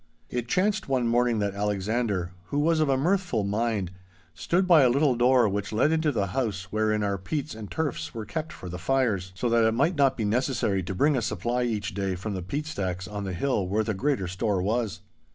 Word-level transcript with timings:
It 0.31 0.47
chanced 0.47 0.89
one 0.89 1.07
morning 1.07 1.37
that 1.37 1.53
Alexander, 1.53 2.31
who 2.45 2.57
was 2.57 2.79
of 2.79 2.89
a 2.89 2.97
mirthful 2.97 3.43
mind, 3.43 3.91
stood 4.33 4.67
by 4.67 4.81
a 4.81 4.89
little 4.89 5.13
door 5.15 5.47
which 5.47 5.71
led 5.71 5.91
into 5.91 6.11
the 6.11 6.25
house 6.33 6.71
wherein 6.71 7.03
our 7.03 7.19
peats 7.19 7.53
and 7.53 7.69
turfs 7.69 8.11
were 8.11 8.25
kept 8.25 8.51
for 8.51 8.67
the 8.67 8.79
fires, 8.79 9.31
so 9.35 9.47
that 9.49 9.63
it 9.63 9.75
might 9.75 9.93
not 9.95 10.17
be 10.17 10.25
necessary 10.25 10.81
to 10.81 10.95
bring 10.95 11.15
a 11.15 11.21
supply 11.21 11.61
each 11.65 11.93
day 11.93 12.15
from 12.15 12.33
the 12.33 12.41
peatstacks 12.41 13.07
on 13.07 13.25
the 13.25 13.33
hill 13.33 13.67
where 13.67 13.83
the 13.83 13.93
greater 13.93 14.27
store 14.27 14.59
was. 14.59 15.01